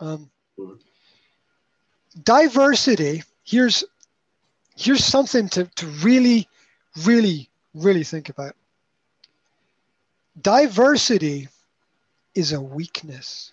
Um, 0.00 0.30
diversity. 2.22 3.22
Here's 3.44 3.84
here's 4.76 5.04
something 5.04 5.48
to, 5.50 5.64
to 5.76 5.86
really, 5.86 6.48
really, 7.04 7.48
really 7.74 8.04
think 8.04 8.28
about. 8.28 8.54
Diversity 10.40 11.48
is 12.34 12.52
a 12.52 12.60
weakness. 12.60 13.52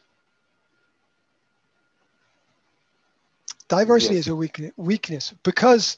Diversity 3.68 4.16
Yes. 4.16 4.26
is 4.26 4.28
a 4.28 4.36
weak, 4.36 4.62
weakness 4.78 5.34
because 5.44 5.98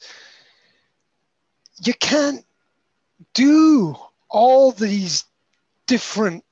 you 1.82 1.92
can't 1.94 2.44
do 3.34 3.96
all 4.28 4.72
these 4.72 5.24
different 5.86 6.44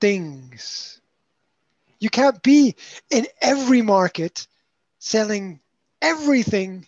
things. 0.00 1.00
You 1.98 2.10
can't 2.10 2.42
be 2.42 2.76
in 3.10 3.26
every 3.40 3.82
market 3.82 4.46
selling 4.98 5.60
everything 6.00 6.86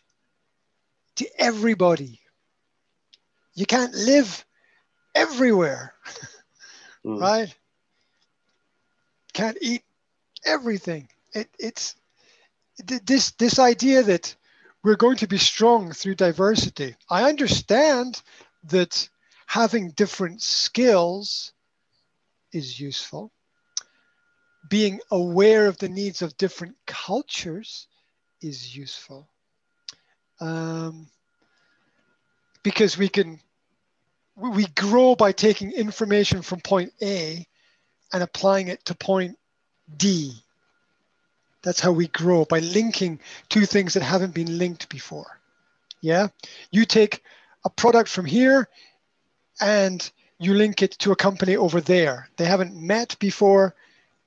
to 1.16 1.28
everybody. 1.38 2.20
You 3.54 3.66
can't 3.66 3.94
live 3.94 4.44
everywhere, 5.14 5.94
Mm. 7.04 7.20
right? 7.20 7.54
Can't 9.32 9.58
eat 9.60 9.82
everything. 10.44 11.08
It, 11.32 11.48
it's 11.58 11.96
this 12.78 13.30
this 13.32 13.58
idea 13.58 14.02
that 14.02 14.34
we're 14.82 14.96
going 14.96 15.16
to 15.18 15.26
be 15.28 15.38
strong 15.38 15.92
through 15.92 16.14
diversity. 16.16 16.96
I 17.10 17.28
understand 17.28 18.22
that 18.64 19.08
having 19.46 19.90
different 19.90 20.42
skills 20.42 21.52
is 22.52 22.78
useful. 22.80 23.32
Being 24.68 25.00
aware 25.10 25.66
of 25.66 25.78
the 25.78 25.88
needs 25.88 26.22
of 26.22 26.36
different 26.36 26.76
cultures 26.86 27.86
is 28.40 28.76
useful. 28.76 29.28
Um, 30.40 31.08
because 32.62 32.98
we 32.98 33.08
can 33.08 33.40
we 34.36 34.66
grow 34.66 35.14
by 35.14 35.32
taking 35.32 35.72
information 35.72 36.42
from 36.42 36.60
point 36.60 36.92
A 37.00 37.46
and 38.12 38.22
applying 38.22 38.68
it 38.68 38.84
to 38.86 38.94
point 38.94 39.38
D. 39.96 40.32
That's 41.62 41.80
how 41.80 41.92
we 41.92 42.08
grow 42.08 42.44
by 42.44 42.60
linking 42.60 43.18
two 43.48 43.66
things 43.66 43.94
that 43.94 44.02
haven't 44.02 44.34
been 44.34 44.58
linked 44.58 44.88
before. 44.88 45.40
Yeah, 46.00 46.28
you 46.70 46.84
take 46.84 47.22
a 47.64 47.70
product 47.70 48.10
from 48.10 48.26
here 48.26 48.68
and 49.60 50.08
you 50.38 50.54
link 50.54 50.82
it 50.82 50.92
to 50.98 51.12
a 51.12 51.16
company 51.16 51.56
over 51.56 51.80
there. 51.80 52.28
They 52.36 52.44
haven't 52.44 52.76
met 52.76 53.16
before, 53.18 53.74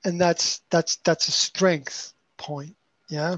and 0.04 0.20
that's 0.20 0.62
that's 0.70 0.96
that's 0.96 1.28
a 1.28 1.32
strength 1.32 2.14
point. 2.36 2.74
Yeah, 3.08 3.36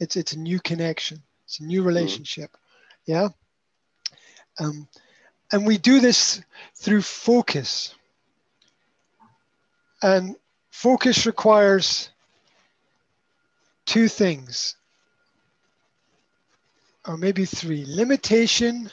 it's 0.00 0.16
it's 0.16 0.32
a 0.32 0.38
new 0.38 0.60
connection. 0.60 1.22
It's 1.46 1.60
a 1.60 1.64
new 1.64 1.82
relationship. 1.82 2.56
Yeah, 3.06 3.28
um, 4.58 4.88
and 5.52 5.66
we 5.66 5.78
do 5.78 6.00
this 6.00 6.42
through 6.74 7.02
focus. 7.02 7.94
And 10.02 10.36
focus 10.70 11.24
requires 11.26 12.10
two 13.86 14.08
things, 14.08 14.76
or 17.06 17.16
maybe 17.16 17.46
three 17.46 17.84
limitation, 17.86 18.90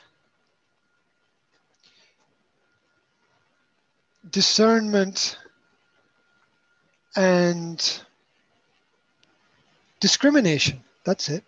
discernment, 4.30 5.38
and 7.16 8.02
discrimination. 10.00 10.84
That's 11.04 11.30
it. 11.30 11.44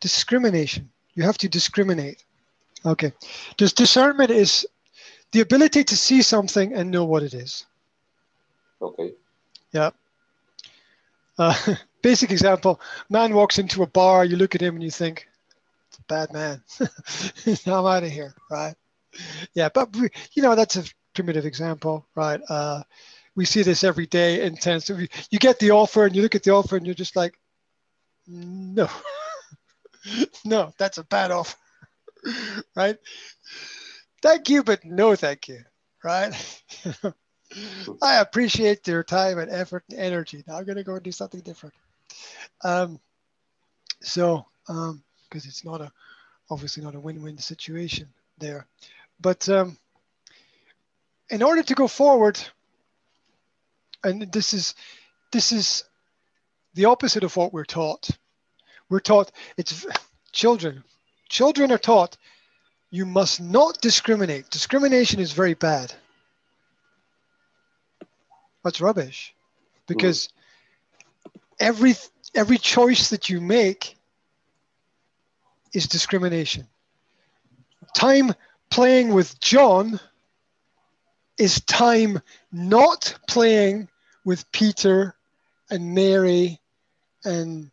Discrimination. 0.00 0.90
You 1.14 1.22
have 1.24 1.38
to 1.38 1.48
discriminate. 1.48 2.24
Okay. 2.84 3.12
Just 3.56 3.76
discernment 3.76 4.30
is 4.30 4.66
the 5.32 5.40
ability 5.40 5.84
to 5.84 5.96
see 5.96 6.22
something 6.22 6.74
and 6.74 6.90
know 6.90 7.04
what 7.04 7.22
it 7.22 7.34
is. 7.34 7.66
Okay. 8.80 9.12
Yeah. 9.72 9.90
Uh, 11.38 11.54
basic 12.02 12.30
example 12.30 12.80
man 13.08 13.32
walks 13.32 13.58
into 13.58 13.82
a 13.82 13.86
bar, 13.86 14.24
you 14.24 14.36
look 14.36 14.54
at 14.54 14.60
him 14.60 14.74
and 14.74 14.82
you 14.82 14.90
think, 14.90 15.28
it's 15.88 15.98
a 15.98 16.02
bad 16.02 16.32
man. 16.32 16.62
I'm 17.66 17.86
out 17.86 18.02
of 18.02 18.10
here, 18.10 18.34
right? 18.50 18.74
Yeah, 19.54 19.68
but 19.68 19.94
we, 19.94 20.08
you 20.32 20.42
know, 20.42 20.54
that's 20.54 20.76
a 20.76 20.84
primitive 21.14 21.44
example, 21.44 22.06
right? 22.14 22.40
Uh, 22.48 22.82
we 23.34 23.44
see 23.44 23.62
this 23.62 23.84
every 23.84 24.06
day 24.06 24.44
intense. 24.44 24.88
You 24.88 25.08
you 25.30 25.38
get 25.38 25.58
the 25.58 25.70
offer 25.70 26.04
and 26.04 26.14
you 26.14 26.22
look 26.22 26.34
at 26.34 26.42
the 26.42 26.52
offer 26.52 26.76
and 26.76 26.86
you're 26.86 26.94
just 26.94 27.16
like, 27.16 27.38
no, 28.26 28.88
no, 30.44 30.72
that's 30.78 30.98
a 30.98 31.04
bad 31.04 31.30
offer, 31.30 31.56
right? 32.76 32.96
Thank 34.22 34.48
you, 34.50 34.62
but 34.62 34.84
no 34.84 35.16
thank 35.16 35.48
you, 35.48 35.60
right? 36.04 36.32
I 38.02 38.20
appreciate 38.20 38.86
your 38.86 39.02
time 39.02 39.38
and 39.38 39.50
effort 39.50 39.84
and 39.90 39.98
energy. 39.98 40.44
Now 40.46 40.58
I'm 40.58 40.64
going 40.64 40.76
to 40.76 40.84
go 40.84 40.94
and 40.94 41.02
do 41.02 41.12
something 41.12 41.40
different. 41.40 41.74
Um, 42.64 43.00
so, 44.00 44.46
because 44.66 45.46
it's 45.46 45.64
not 45.64 45.80
a, 45.80 45.92
obviously 46.50 46.82
not 46.82 46.94
a 46.94 47.00
win-win 47.00 47.38
situation 47.38 48.08
there, 48.38 48.66
but 49.20 49.48
um, 49.48 49.76
in 51.30 51.42
order 51.42 51.62
to 51.62 51.74
go 51.74 51.88
forward, 51.88 52.38
and 54.04 54.30
this 54.32 54.52
is, 54.54 54.74
this 55.30 55.52
is 55.52 55.84
the 56.74 56.86
opposite 56.86 57.24
of 57.24 57.36
what 57.36 57.52
we're 57.52 57.64
taught. 57.64 58.10
We're 58.88 59.00
taught 59.00 59.32
it's 59.56 59.86
children. 60.32 60.84
Children 61.28 61.72
are 61.72 61.78
taught 61.78 62.16
you 62.90 63.06
must 63.06 63.40
not 63.40 63.80
discriminate. 63.80 64.50
Discrimination 64.50 65.18
is 65.18 65.32
very 65.32 65.54
bad. 65.54 65.94
That's 68.62 68.80
rubbish, 68.80 69.34
because 69.88 70.28
every 71.58 71.94
every 72.34 72.58
choice 72.58 73.10
that 73.10 73.28
you 73.28 73.40
make 73.40 73.96
is 75.72 75.88
discrimination. 75.88 76.68
Time 77.94 78.34
playing 78.70 79.14
with 79.14 79.40
John 79.40 79.98
is 81.38 81.60
time 81.62 82.20
not 82.52 83.18
playing 83.26 83.88
with 84.24 84.50
Peter 84.52 85.14
and 85.70 85.94
Mary 85.94 86.60
and 87.24 87.70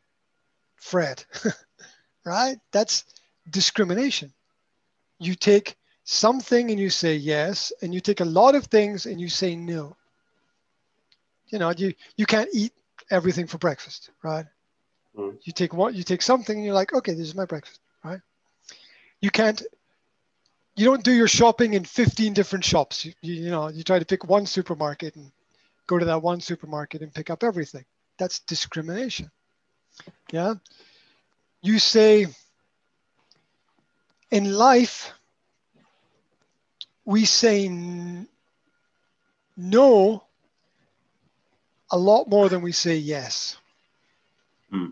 Fred, 0.75 1.23
right? 2.25 2.57
That's 2.71 3.05
discrimination. 3.49 4.33
You 5.19 5.35
take 5.35 5.75
something 6.03 6.71
and 6.71 6.79
you 6.79 6.89
say 6.89 7.15
yes, 7.15 7.71
and 7.81 7.93
you 7.93 7.99
take 7.99 8.19
a 8.19 8.25
lot 8.25 8.55
of 8.55 8.65
things 8.65 9.05
and 9.05 9.19
you 9.19 9.29
say 9.29 9.55
no. 9.55 9.95
You 11.49 11.59
know, 11.59 11.71
you, 11.75 11.93
you 12.15 12.25
can't 12.25 12.49
eat 12.53 12.73
everything 13.11 13.47
for 13.47 13.57
breakfast, 13.57 14.11
right? 14.23 14.45
Mm. 15.17 15.37
You 15.43 15.53
take 15.53 15.73
one, 15.73 15.93
you 15.93 16.03
take 16.03 16.21
something 16.21 16.55
and 16.55 16.65
you're 16.65 16.73
like, 16.73 16.93
okay, 16.93 17.13
this 17.13 17.27
is 17.27 17.35
my 17.35 17.45
breakfast, 17.45 17.79
right? 18.03 18.21
You 19.21 19.31
can't, 19.31 19.61
you 20.75 20.85
don't 20.85 21.03
do 21.03 21.11
your 21.11 21.27
shopping 21.27 21.73
in 21.73 21.83
15 21.83 22.33
different 22.33 22.63
shops. 22.63 23.03
You, 23.03 23.13
you, 23.21 23.33
you 23.33 23.49
know, 23.49 23.67
you 23.67 23.83
try 23.83 23.99
to 23.99 24.05
pick 24.05 24.25
one 24.25 24.45
supermarket 24.45 25.15
and 25.15 25.31
go 25.89 25.97
to 25.97 26.05
that 26.05 26.21
one 26.21 26.39
supermarket 26.39 27.01
and 27.01 27.11
pick 27.13 27.31
up 27.31 27.43
everything. 27.43 27.83
That's 28.19 28.39
discrimination. 28.41 29.31
Yeah. 30.31 30.53
You 31.63 31.79
say, 31.79 32.27
in 34.29 34.53
life, 34.53 35.11
we 37.05 37.25
say 37.25 37.67
no 39.57 40.23
a 41.91 41.97
lot 41.97 42.29
more 42.29 42.49
than 42.49 42.61
we 42.61 42.71
say 42.71 42.95
yes. 42.95 43.57
Hmm. 44.69 44.91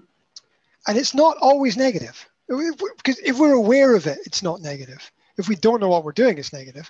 And 0.88 0.98
it's 0.98 1.14
not 1.14 1.38
always 1.40 1.78
negative. 1.78 2.28
Because 2.48 3.20
if 3.20 3.38
we're 3.38 3.54
aware 3.54 3.96
of 3.96 4.08
it, 4.08 4.18
it's 4.26 4.42
not 4.42 4.62
negative. 4.62 5.12
If 5.38 5.48
we 5.48 5.56
don't 5.56 5.80
know 5.80 5.90
what 5.90 6.04
we're 6.04 6.12
doing, 6.12 6.40
it's 6.40 6.54
negative. 6.54 6.90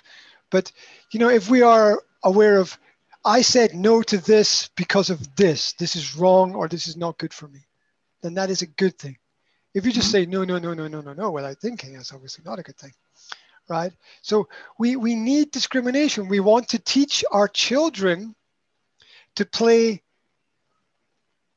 But 0.50 0.72
you 1.10 1.20
know, 1.20 1.28
if 1.28 1.50
we 1.50 1.60
are 1.60 2.02
aware 2.24 2.56
of, 2.56 2.78
I 3.24 3.42
said 3.42 3.74
no 3.74 4.02
to 4.02 4.18
this 4.18 4.68
because 4.76 5.10
of 5.10 5.36
this, 5.36 5.72
this 5.74 5.96
is 5.96 6.16
wrong 6.16 6.54
or 6.54 6.68
this 6.68 6.86
is 6.88 6.96
not 6.96 7.18
good 7.18 7.34
for 7.34 7.48
me, 7.48 7.60
then 8.22 8.34
that 8.34 8.50
is 8.50 8.62
a 8.62 8.66
good 8.66 8.98
thing. 8.98 9.18
If 9.74 9.84
you 9.84 9.92
just 9.92 10.10
say 10.10 10.24
no, 10.24 10.44
no, 10.44 10.58
no, 10.58 10.74
no, 10.74 10.88
no, 10.88 11.00
no, 11.00 11.12
no 11.12 11.30
without 11.30 11.58
thinking, 11.58 11.92
that's 11.92 12.12
obviously 12.12 12.44
not 12.44 12.58
a 12.58 12.62
good 12.62 12.76
thing. 12.76 12.92
Right? 13.68 13.92
So 14.22 14.48
we, 14.78 14.96
we 14.96 15.14
need 15.14 15.50
discrimination. 15.50 16.28
We 16.28 16.40
want 16.40 16.68
to 16.68 16.78
teach 16.78 17.22
our 17.30 17.48
children 17.48 18.34
to 19.34 19.44
play 19.44 20.02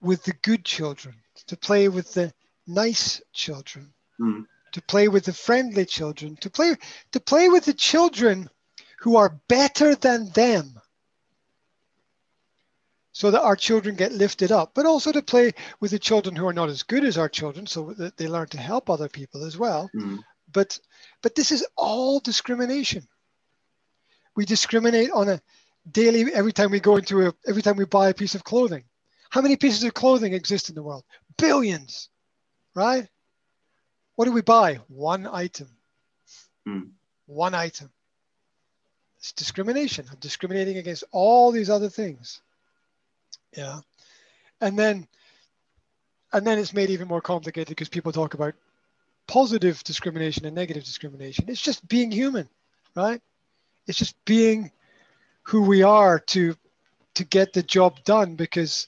with 0.01 0.23
the 0.23 0.33
good 0.41 0.65
children, 0.65 1.15
to 1.47 1.55
play 1.55 1.87
with 1.87 2.13
the 2.13 2.33
nice 2.67 3.21
children, 3.33 3.93
Mm. 4.19 4.45
to 4.73 4.81
play 4.83 5.07
with 5.07 5.25
the 5.25 5.33
friendly 5.33 5.85
children, 5.85 6.35
to 6.37 6.49
play 6.49 6.75
to 7.11 7.19
play 7.19 7.49
with 7.49 7.65
the 7.65 7.73
children 7.73 8.49
who 8.99 9.15
are 9.15 9.39
better 9.47 9.95
than 9.95 10.29
them. 10.31 10.79
So 13.13 13.31
that 13.31 13.41
our 13.41 13.55
children 13.55 13.95
get 13.95 14.11
lifted 14.11 14.51
up, 14.51 14.71
but 14.73 14.85
also 14.85 15.11
to 15.11 15.21
play 15.21 15.53
with 15.79 15.91
the 15.91 15.99
children 15.99 16.35
who 16.35 16.47
are 16.47 16.53
not 16.53 16.69
as 16.69 16.83
good 16.83 17.03
as 17.03 17.17
our 17.17 17.29
children 17.29 17.67
so 17.67 17.93
that 17.93 18.17
they 18.17 18.27
learn 18.27 18.47
to 18.47 18.57
help 18.57 18.89
other 18.89 19.09
people 19.09 19.43
as 19.43 19.57
well. 19.57 19.89
Mm. 19.95 20.19
But 20.51 20.79
but 21.21 21.35
this 21.35 21.51
is 21.51 21.65
all 21.75 22.19
discrimination. 22.19 23.07
We 24.35 24.45
discriminate 24.45 25.11
on 25.11 25.29
a 25.29 25.41
daily 25.89 26.33
every 26.33 26.53
time 26.53 26.71
we 26.71 26.79
go 26.79 26.97
into 26.97 27.27
a 27.27 27.33
every 27.47 27.61
time 27.61 27.77
we 27.77 27.85
buy 27.85 28.09
a 28.09 28.13
piece 28.13 28.35
of 28.35 28.43
clothing. 28.43 28.83
How 29.29 29.41
many 29.41 29.55
pieces 29.55 29.83
of 29.83 29.93
clothing 29.93 30.33
exist 30.33 30.69
in 30.69 30.75
the 30.75 30.83
world? 30.83 31.03
Billions, 31.37 32.09
right? 32.75 33.07
What 34.15 34.25
do 34.25 34.31
we 34.31 34.41
buy? 34.41 34.75
One 34.87 35.25
item. 35.25 35.69
Mm. 36.67 36.91
One 37.27 37.55
item. 37.55 37.91
It's 39.19 39.31
discrimination. 39.33 40.05
I'm 40.11 40.19
discriminating 40.19 40.77
against 40.77 41.03
all 41.11 41.51
these 41.51 41.69
other 41.69 41.89
things. 41.89 42.41
Yeah. 43.55 43.79
And 44.59 44.77
then 44.77 45.07
and 46.33 46.47
then 46.47 46.59
it's 46.59 46.73
made 46.73 46.89
even 46.89 47.07
more 47.07 47.21
complicated 47.21 47.69
because 47.69 47.89
people 47.89 48.11
talk 48.11 48.33
about 48.33 48.53
positive 49.27 49.83
discrimination 49.83 50.45
and 50.45 50.55
negative 50.55 50.83
discrimination. 50.83 51.45
It's 51.47 51.61
just 51.61 51.87
being 51.87 52.11
human, 52.11 52.47
right? 52.95 53.21
It's 53.87 53.97
just 53.97 54.15
being 54.25 54.71
who 55.43 55.61
we 55.63 55.83
are 55.83 56.19
to 56.19 56.55
to 57.15 57.23
get 57.25 57.53
the 57.53 57.63
job 57.63 58.03
done 58.05 58.35
because 58.35 58.87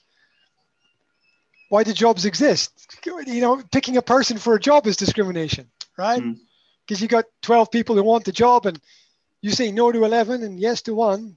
why 1.68 1.82
do 1.82 1.92
jobs 1.92 2.24
exist? 2.24 2.70
You 3.04 3.40
know, 3.40 3.62
picking 3.72 3.96
a 3.96 4.02
person 4.02 4.38
for 4.38 4.54
a 4.54 4.60
job 4.60 4.86
is 4.86 4.96
discrimination, 4.96 5.68
right? 5.98 6.22
Because 6.86 6.98
mm. 6.98 7.02
you 7.02 7.08
got 7.08 7.24
12 7.42 7.70
people 7.70 7.96
who 7.96 8.04
want 8.04 8.24
the 8.24 8.32
job 8.32 8.66
and 8.66 8.80
you 9.40 9.50
say 9.50 9.72
no 9.72 9.92
to 9.92 10.04
11 10.04 10.42
and 10.42 10.58
yes 10.58 10.82
to 10.82 10.94
one. 10.94 11.36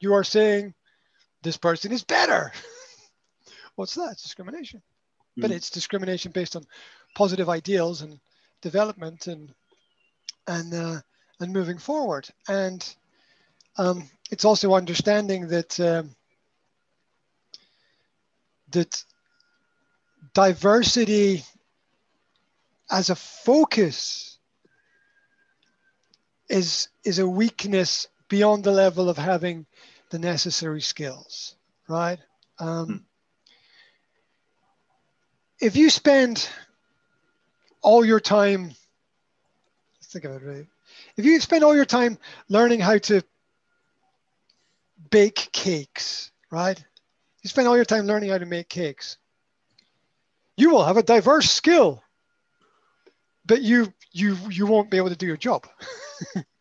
You 0.00 0.14
are 0.14 0.24
saying 0.24 0.74
this 1.42 1.56
person 1.56 1.92
is 1.92 2.04
better. 2.04 2.52
What's 3.76 3.94
that? 3.94 4.12
It's 4.12 4.22
discrimination. 4.22 4.82
Mm. 5.38 5.42
But 5.42 5.50
it's 5.50 5.70
discrimination 5.70 6.32
based 6.32 6.56
on 6.56 6.64
positive 7.14 7.48
ideals 7.48 8.02
and 8.02 8.18
development 8.60 9.26
and 9.26 9.54
and 10.46 10.74
uh, 10.74 11.00
and 11.40 11.52
moving 11.52 11.78
forward. 11.78 12.28
And 12.48 12.84
um, 13.76 14.08
it's 14.30 14.44
also 14.44 14.74
understanding 14.74 15.48
that 15.48 15.78
um, 15.78 16.14
that 18.70 19.04
diversity 20.34 21.44
as 22.90 23.10
a 23.10 23.16
focus 23.16 24.38
is 26.48 26.88
is 27.04 27.18
a 27.18 27.28
weakness 27.28 28.08
beyond 28.28 28.64
the 28.64 28.72
level 28.72 29.08
of 29.08 29.16
having 29.16 29.66
the 30.10 30.18
necessary 30.18 30.80
skills, 30.80 31.54
right? 31.88 32.18
Um, 32.58 32.86
hmm. 32.86 32.96
If 35.60 35.76
you 35.76 35.90
spend 35.90 36.48
all 37.82 38.04
your 38.04 38.20
time, 38.20 38.68
let's 39.96 40.12
think 40.12 40.24
of 40.24 40.32
it 40.32 40.46
right. 40.46 40.66
If 41.16 41.24
you 41.24 41.40
spend 41.40 41.64
all 41.64 41.74
your 41.74 41.84
time 41.84 42.18
learning 42.48 42.80
how 42.80 42.98
to 42.98 43.22
bake 45.10 45.48
cakes, 45.52 46.30
right? 46.50 46.82
You 47.42 47.48
spend 47.48 47.68
all 47.68 47.76
your 47.76 47.84
time 47.84 48.06
learning 48.06 48.30
how 48.30 48.38
to 48.38 48.46
make 48.46 48.68
cakes. 48.68 49.18
You 50.56 50.70
will 50.70 50.84
have 50.84 50.96
a 50.96 51.02
diverse 51.02 51.50
skill, 51.50 52.02
but 53.46 53.62
you 53.62 53.92
you 54.12 54.36
you 54.50 54.66
won't 54.66 54.90
be 54.90 54.96
able 54.96 55.10
to 55.10 55.16
do 55.16 55.26
your 55.26 55.36
job. 55.36 55.66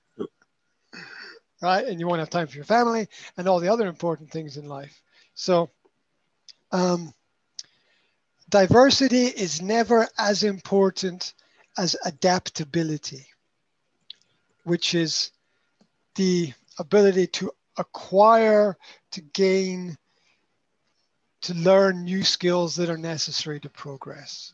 right? 1.62 1.86
And 1.86 2.00
you 2.00 2.08
won't 2.08 2.20
have 2.20 2.30
time 2.30 2.48
for 2.48 2.56
your 2.56 2.66
family 2.66 3.08
and 3.38 3.48
all 3.48 3.60
the 3.60 3.72
other 3.72 3.88
important 3.88 4.32
things 4.32 4.58
in 4.58 4.68
life. 4.68 5.02
So 5.34 5.70
um, 6.72 7.14
diversity 8.50 9.26
is 9.26 9.62
never 9.62 10.08
as 10.18 10.44
important 10.44 11.34
as 11.78 11.96
adaptability, 12.06 13.26
which 14.64 14.96
is 14.96 15.32
the 16.16 16.54
ability 16.80 17.28
to 17.28 17.52
acquire, 17.78 18.78
to 19.12 19.22
gain, 19.22 19.98
to 21.42 21.54
learn 21.54 22.04
new 22.04 22.24
skills 22.24 22.76
that 22.76 22.90
are 22.90 22.98
necessary 22.98 23.60
to 23.60 23.70
progress, 23.70 24.54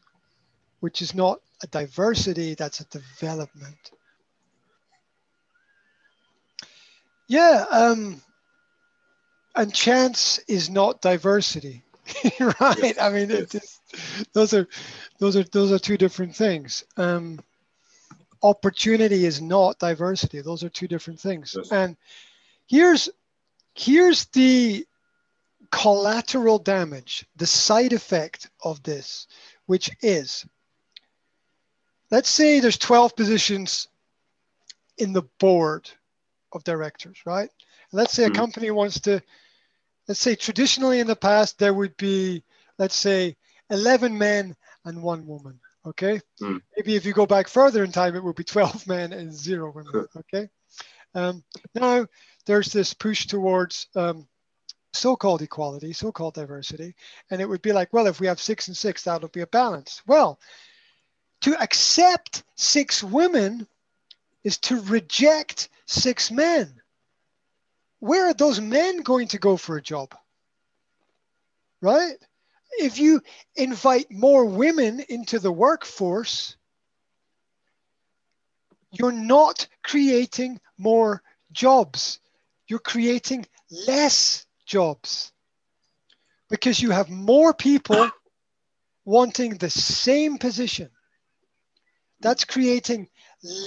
which 0.81 1.01
is 1.01 1.15
not 1.15 1.39
a 1.63 1.67
diversity, 1.67 2.55
that's 2.55 2.81
a 2.81 2.85
development. 2.85 3.91
Yeah, 7.27 7.65
um, 7.71 8.21
and 9.55 9.73
chance 9.73 10.39
is 10.47 10.69
not 10.69 11.01
diversity, 11.01 11.83
right? 12.39 12.95
I 13.01 13.09
mean, 13.09 13.29
yes. 13.29 13.79
those 14.33 14.53
are 14.53 14.67
those 15.19 15.35
are 15.35 15.43
those 15.43 15.71
are 15.71 15.79
two 15.79 15.97
different 15.97 16.35
things. 16.35 16.83
Um, 16.97 17.39
opportunity 18.41 19.25
is 19.25 19.41
not 19.41 19.79
diversity; 19.79 20.41
those 20.41 20.63
are 20.63 20.69
two 20.69 20.87
different 20.87 21.19
things. 21.19 21.55
Yes. 21.57 21.71
And 21.71 21.97
here's 22.67 23.09
here's 23.75 24.25
the 24.25 24.85
collateral 25.71 26.59
damage, 26.59 27.25
the 27.35 27.47
side 27.47 27.93
effect 27.93 28.49
of 28.63 28.83
this, 28.83 29.27
which 29.65 29.89
is, 30.01 30.45
let's 32.11 32.29
say 32.29 32.59
there's 32.59 32.77
12 32.77 33.15
positions 33.15 33.87
in 34.99 35.13
the 35.13 35.23
board 35.39 35.89
of 36.53 36.63
directors, 36.63 37.19
right? 37.25 37.50
Let's 37.91 38.13
say 38.13 38.23
a 38.23 38.27
mm-hmm. 38.27 38.35
company 38.35 38.71
wants 38.71 39.00
to, 39.01 39.21
let's 40.07 40.19
say 40.19 40.35
traditionally 40.35 41.00
in 41.00 41.07
the 41.07 41.15
past, 41.15 41.59
there 41.59 41.73
would 41.73 41.95
be, 41.97 42.44
let's 42.77 42.95
say, 42.95 43.35
11 43.69 44.17
men 44.17 44.55
and 44.85 45.01
one 45.01 45.25
woman. 45.25 45.59
Okay. 45.85 46.21
Mm. 46.41 46.61
Maybe 46.77 46.95
if 46.95 47.05
you 47.05 47.13
go 47.13 47.25
back 47.25 47.47
further 47.47 47.83
in 47.83 47.91
time, 47.91 48.15
it 48.15 48.23
would 48.23 48.35
be 48.35 48.44
12 48.44 48.88
men 48.88 49.13
and 49.13 49.33
zero 49.33 49.71
women. 49.73 50.07
Okay. 50.15 50.50
Um, 51.15 51.44
now 51.75 52.07
there's 52.45 52.71
this 52.71 52.94
push 52.94 53.27
towards 53.27 53.88
um, 53.95 54.27
so-called 54.94 55.41
equality, 55.41 55.94
so-called 55.94 56.33
diversity, 56.33 56.95
and 57.29 57.41
it 57.41 57.50
would 57.50 57.61
be 57.61 57.71
like, 57.71 57.91
well, 57.94 58.07
if 58.07 58.19
we 58.19 58.27
have 58.27 58.39
six 58.39 58.67
and 58.67 58.77
six, 58.77 59.03
that'll 59.03 59.29
be 59.29 59.41
a 59.41 59.47
balance. 59.47 60.01
Well, 60.07 60.39
to 61.41 61.61
accept 61.61 62.44
six 62.55 63.03
women 63.03 63.67
is 64.44 64.57
to 64.59 64.81
reject 64.81 65.69
six 65.85 66.31
men. 66.31 66.74
Where 68.00 68.27
are 68.27 68.33
those 68.33 68.59
men 68.59 69.01
going 69.01 69.30
to 69.30 69.39
go 69.39 69.57
for 69.57 69.77
a 69.77 69.81
job? 69.81 70.15
Right? 71.81 72.15
If 72.80 72.97
you 72.97 73.21
invite 73.56 74.12
more 74.12 74.45
women 74.45 75.00
into 75.07 75.39
the 75.39 75.51
workforce, 75.51 76.57
you're 78.91 79.12
not 79.12 79.67
creating 79.84 80.60
more 80.77 81.22
jobs. 81.51 82.19
You're 82.67 82.79
creating 82.79 83.46
less 83.88 84.46
jobs 84.65 85.31
because 86.50 86.81
you 86.81 86.91
have 86.91 87.10
more 87.10 87.53
people 87.53 88.10
wanting 89.05 89.57
the 89.57 89.69
same 89.69 90.38
position. 90.38 90.89
That's 92.22 92.46
creating 92.46 93.10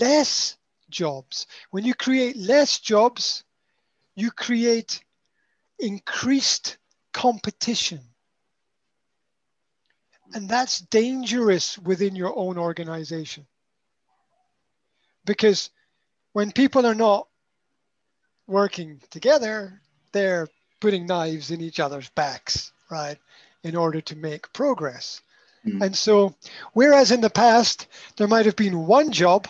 less 0.00 0.55
jobs. 0.90 1.46
When 1.70 1.84
you 1.84 1.94
create 1.94 2.36
less 2.36 2.78
jobs, 2.78 3.44
you 4.14 4.30
create 4.30 5.02
increased 5.78 6.78
competition. 7.12 8.00
And 10.32 10.48
that's 10.48 10.80
dangerous 10.80 11.78
within 11.78 12.16
your 12.16 12.36
own 12.36 12.58
organization. 12.58 13.46
Because 15.24 15.70
when 16.32 16.52
people 16.52 16.86
are 16.86 16.94
not 16.94 17.28
working 18.46 19.00
together, 19.10 19.80
they're 20.12 20.48
putting 20.80 21.06
knives 21.06 21.50
in 21.50 21.60
each 21.60 21.80
other's 21.80 22.08
backs, 22.10 22.72
right, 22.90 23.18
in 23.62 23.76
order 23.76 24.00
to 24.00 24.16
make 24.16 24.52
progress. 24.52 25.20
Mm. 25.66 25.84
And 25.84 25.96
so, 25.96 26.34
whereas 26.74 27.10
in 27.10 27.20
the 27.20 27.30
past, 27.30 27.86
there 28.16 28.28
might 28.28 28.46
have 28.46 28.56
been 28.56 28.86
one 28.86 29.10
job 29.10 29.48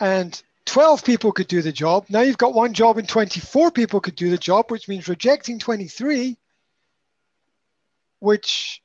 and 0.00 0.42
12 0.66 1.04
people 1.04 1.32
could 1.32 1.48
do 1.48 1.62
the 1.62 1.72
job, 1.72 2.06
now 2.08 2.20
you've 2.20 2.38
got 2.38 2.54
one 2.54 2.72
job 2.72 2.98
and 2.98 3.08
24 3.08 3.70
people 3.70 4.00
could 4.00 4.16
do 4.16 4.30
the 4.30 4.38
job, 4.38 4.70
which 4.70 4.88
means 4.88 5.08
rejecting 5.08 5.58
23, 5.58 6.36
which 8.20 8.82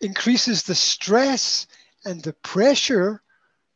increases 0.00 0.62
the 0.62 0.74
stress 0.74 1.66
and 2.04 2.22
the 2.22 2.34
pressure 2.34 3.22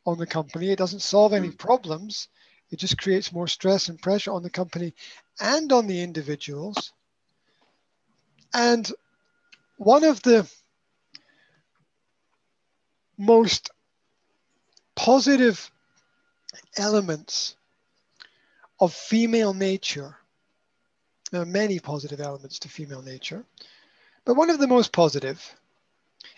on 0.05 0.17
the 0.17 0.27
company. 0.27 0.69
It 0.69 0.77
doesn't 0.77 1.01
solve 1.01 1.33
any 1.33 1.49
mm. 1.49 1.57
problems. 1.57 2.27
It 2.69 2.79
just 2.79 2.97
creates 2.97 3.33
more 3.33 3.47
stress 3.47 3.89
and 3.89 4.01
pressure 4.01 4.31
on 4.31 4.43
the 4.43 4.49
company 4.49 4.93
and 5.39 5.71
on 5.71 5.87
the 5.87 6.01
individuals. 6.01 6.93
And 8.53 8.89
one 9.77 10.03
of 10.03 10.21
the 10.21 10.49
most 13.17 13.69
positive 14.95 15.71
elements 16.77 17.55
of 18.79 18.93
female 18.93 19.53
nature 19.53 20.17
There 21.31 21.41
are 21.41 21.45
many 21.45 21.79
positive 21.79 22.21
elements 22.21 22.59
to 22.59 22.69
female 22.69 23.01
nature, 23.01 23.43
but 24.23 24.35
one 24.35 24.51
of 24.51 24.59
the 24.59 24.67
most 24.67 24.91
positive 24.93 25.41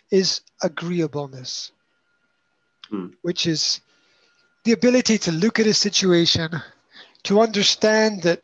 is 0.09 0.41
agreeableness, 0.63 1.71
Hmm. 2.89 3.07
which 3.21 3.45
is 3.45 3.81
the 4.63 4.71
ability 4.71 5.17
to 5.17 5.31
look 5.33 5.59
at 5.59 5.67
a 5.67 5.73
situation, 5.73 6.49
to 7.23 7.41
understand 7.41 8.23
that 8.23 8.41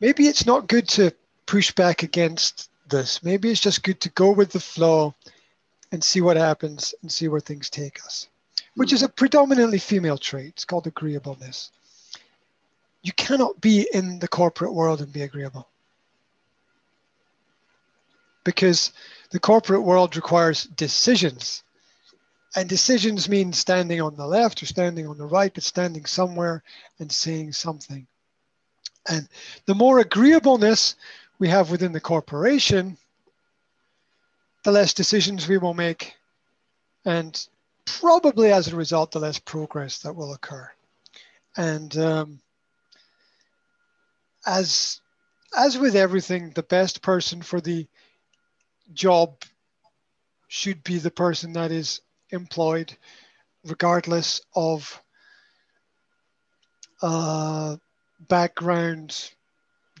maybe 0.00 0.28
it's 0.28 0.46
not 0.46 0.66
good 0.68 0.88
to 0.90 1.12
push 1.46 1.72
back 1.72 2.02
against 2.02 2.70
this. 2.88 3.22
Maybe 3.22 3.50
it's 3.50 3.60
just 3.60 3.82
good 3.82 4.00
to 4.00 4.10
go 4.10 4.30
with 4.32 4.52
the 4.52 4.60
flow 4.60 5.14
and 5.92 6.02
see 6.02 6.22
what 6.22 6.38
happens 6.38 6.94
and 7.02 7.12
see 7.12 7.28
where 7.28 7.40
things 7.40 7.68
take 7.68 8.02
us, 8.06 8.28
which 8.76 8.92
is 8.92 9.02
a 9.02 9.08
predominantly 9.08 9.78
female 9.78 10.18
trait. 10.18 10.48
It's 10.48 10.64
called 10.64 10.86
agreeableness. 10.86 11.72
You 13.02 13.12
cannot 13.12 13.60
be 13.60 13.88
in 13.92 14.18
the 14.18 14.28
corporate 14.28 14.74
world 14.74 15.00
and 15.00 15.12
be 15.12 15.22
agreeable 15.22 15.68
because 18.44 18.92
the 19.30 19.40
corporate 19.40 19.82
world 19.82 20.14
requires 20.14 20.64
decisions. 20.64 21.64
And 22.54 22.68
decisions 22.68 23.28
mean 23.28 23.52
standing 23.52 24.00
on 24.00 24.14
the 24.14 24.26
left 24.26 24.62
or 24.62 24.66
standing 24.66 25.06
on 25.06 25.18
the 25.18 25.26
right, 25.26 25.52
but 25.52 25.64
standing 25.64 26.04
somewhere 26.04 26.62
and 26.98 27.10
saying 27.10 27.52
something. 27.52 28.06
And 29.08 29.28
the 29.66 29.74
more 29.74 29.98
agreeableness 29.98 30.96
we 31.38 31.48
have 31.48 31.70
within 31.70 31.92
the 31.92 32.00
corporation, 32.00 32.96
the 34.64 34.72
less 34.72 34.94
decisions 34.94 35.48
we 35.48 35.58
will 35.58 35.74
make. 35.74 36.14
And 37.04 37.46
probably 37.86 38.52
as 38.52 38.68
a 38.68 38.76
result, 38.76 39.12
the 39.12 39.20
less 39.20 39.38
progress 39.38 40.00
that 40.00 40.14
will 40.14 40.34
occur. 40.34 40.70
And 41.56 41.96
um, 41.96 42.40
as, 44.44 45.00
as 45.56 45.78
with 45.78 45.96
everything, 45.96 46.50
the 46.50 46.62
best 46.62 47.02
person 47.02 47.40
for 47.42 47.60
the 47.60 47.86
job 48.92 49.42
should 50.48 50.84
be 50.84 50.98
the 50.98 51.10
person 51.10 51.54
that 51.54 51.72
is 51.72 52.00
employed, 52.30 52.96
regardless 53.64 54.40
of 54.54 55.02
uh, 57.02 57.76
background, 58.28 59.32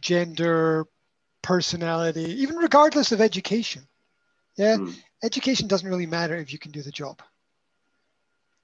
gender, 0.00 0.86
personality, 1.42 2.42
even 2.42 2.56
regardless 2.56 3.12
of 3.12 3.20
education. 3.20 3.86
Yeah, 4.56 4.78
Mm. 4.78 4.94
education 5.22 5.68
doesn't 5.68 5.88
really 5.88 6.06
matter 6.06 6.34
if 6.36 6.52
you 6.52 6.58
can 6.58 6.72
do 6.72 6.82
the 6.82 6.90
job. 6.90 7.20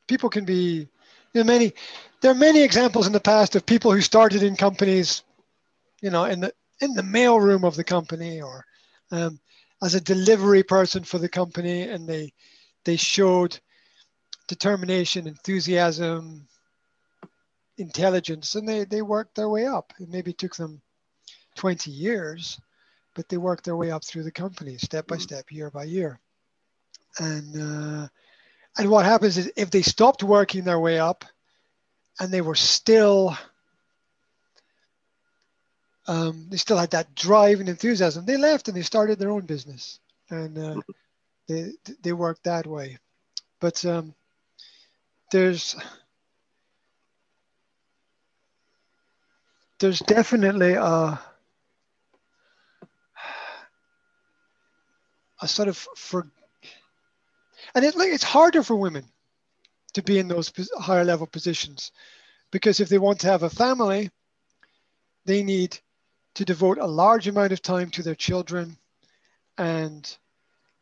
People 0.07 0.29
can 0.31 0.45
be, 0.45 0.89
you 1.33 1.41
know, 1.41 1.45
many. 1.45 1.73
There 2.21 2.31
are 2.31 2.35
many 2.37 2.63
examples 2.63 3.07
in 3.07 3.13
the 3.13 3.21
past 3.21 3.57
of 3.57 3.67
people 3.67 3.93
who 3.93 4.01
started 4.01 4.43
in 4.43 4.57
companies, 4.57 5.23
you 6.01 6.11
know, 6.11 6.25
in 6.25 6.41
the 6.41 6.53
in 6.81 6.95
the 6.95 7.03
mailroom 7.03 7.65
of 7.65 7.77
the 7.77 7.85
company 7.85 8.41
or 8.41 8.65
um, 9.11 9.39
as 9.83 9.95
a 9.95 10.01
delivery 10.01 10.63
person 10.63 11.05
for 11.05 11.19
the 11.19 11.29
company, 11.29 11.83
and 11.83 12.09
they 12.09 12.33
they 12.85 12.97
showed 12.97 13.59
determination, 14.49 15.27
enthusiasm, 15.27 16.47
intelligence, 17.79 18.55
and 18.55 18.69
they 18.69 18.85
they 18.85 19.03
worked 19.03 19.35
their 19.35 19.49
way 19.49 19.67
up. 19.67 19.93
It 20.01 20.09
maybe 20.09 20.33
took 20.33 20.57
them 20.57 20.81
20 21.57 21.91
years, 21.91 22.61
but 23.15 23.29
they 23.29 23.37
worked 23.39 23.65
their 23.65 23.77
way 23.77 23.91
up 23.91 24.05
through 24.05 24.25
the 24.25 24.33
company 24.33 24.77
step 24.79 25.07
by 25.07 25.17
Mm. 25.17 25.23
step, 25.23 25.51
year 25.51 25.71
by 25.71 25.85
year. 25.85 26.21
And 27.19 27.57
uh, 28.05 28.09
and 28.79 28.91
what 28.91 29.05
happens 29.05 29.39
is 29.39 29.53
if 29.57 29.71
they 29.71 29.83
stopped 29.83 30.23
working 30.23 30.65
their 30.65 30.81
way 30.81 30.99
up, 30.99 31.25
and 32.21 32.31
they 32.33 32.41
were 32.41 32.55
still 32.55 33.37
um, 36.07 36.47
they 36.51 36.57
still 36.57 36.79
had 36.79 36.91
that 36.91 37.15
drive 37.15 37.61
and 37.61 37.69
enthusiasm, 37.69 38.25
they 38.25 38.37
left 38.37 38.69
and 38.69 38.77
they 38.77 38.83
started 38.83 39.19
their 39.19 39.31
own 39.31 39.47
business, 39.47 40.01
and 40.31 40.59
uh, 40.59 40.81
they 41.49 41.73
they 42.03 42.13
worked 42.13 42.45
that 42.45 42.67
way. 42.67 42.99
But 43.61 43.85
um, 43.85 44.15
there's 45.31 45.77
there's 49.79 50.01
definitely 50.01 50.75
a 50.75 51.21
a 55.41 55.49
sort 55.49 55.69
of 55.69 55.77
for 55.77 56.27
and 57.75 57.85
it 57.85 57.95
it's 57.97 58.25
harder 58.25 58.63
for 58.63 58.77
women 58.77 59.05
to 59.95 60.03
be 60.03 60.19
in 60.19 60.29
those 60.29 60.53
higher 60.79 61.05
level 61.05 61.27
positions 61.27 61.93
because 62.51 62.81
if 62.81 62.89
they 62.89 62.99
want 62.99 63.21
to 63.21 63.27
have 63.27 63.43
a 63.43 63.51
family 63.51 64.11
they 65.25 65.43
need 65.43 65.79
to 66.35 66.45
devote 66.45 66.79
a 66.79 66.87
large 66.87 67.29
amount 67.29 67.53
of 67.53 67.63
time 67.63 67.91
to 67.91 68.03
their 68.03 68.15
children 68.15 68.77
and 69.59 70.17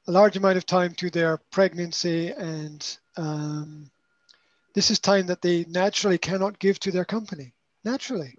a 0.07 0.13
large 0.13 0.37
amount 0.37 0.57
of 0.57 0.67
time 0.67 0.95
to 0.95 1.11
their 1.11 1.39
pregnancy 1.51 2.31
and 2.31 2.99
um, 3.17 3.91
this 4.75 4.91
is 4.91 4.99
time 4.99 5.27
that 5.27 5.43
they 5.43 5.65
naturally 5.69 6.19
cannot 6.19 6.59
give 6.59 6.79
to 6.81 6.91
their 6.91 7.05
company 7.05 7.53
naturally. 7.85 8.35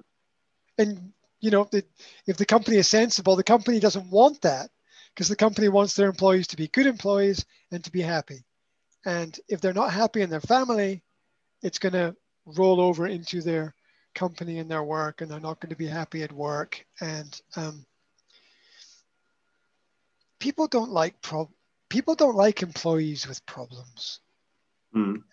And 0.77 1.11
you 1.39 1.51
know 1.51 1.67
the, 1.71 1.83
if 2.27 2.37
the 2.37 2.45
company 2.45 2.77
is 2.77 2.87
sensible 2.87 3.35
the 3.35 3.43
company 3.43 3.79
doesn't 3.79 4.09
want 4.09 4.41
that 4.41 4.69
because 5.13 5.27
the 5.27 5.35
company 5.35 5.69
wants 5.69 5.95
their 5.95 6.09
employees 6.09 6.47
to 6.47 6.57
be 6.57 6.67
good 6.67 6.87
employees 6.87 7.45
and 7.71 7.83
to 7.83 7.91
be 7.91 8.01
happy. 8.01 8.43
And 9.05 9.37
if 9.47 9.61
they're 9.61 9.73
not 9.73 9.91
happy 9.91 10.21
in 10.21 10.29
their 10.29 10.41
family 10.41 11.03
it's 11.61 11.79
going 11.79 11.93
to 11.93 12.15
roll 12.45 12.81
over 12.81 13.07
into 13.07 13.41
their 13.41 13.73
company 14.13 14.59
and 14.59 14.69
their 14.69 14.83
work 14.83 15.21
and 15.21 15.29
they're 15.29 15.39
not 15.39 15.59
going 15.59 15.69
to 15.69 15.75
be 15.75 15.87
happy 15.87 16.23
at 16.23 16.31
work. 16.31 16.83
And 16.99 17.39
um, 17.55 17.85
people 20.39 20.67
don't 20.67 20.91
like 20.91 21.21
pro- 21.21 21.51
people 21.89 22.15
don't 22.15 22.35
like 22.35 22.61
employees 22.61 23.27
with 23.27 23.45
problems. 23.45 24.19
Mm. 24.93 25.23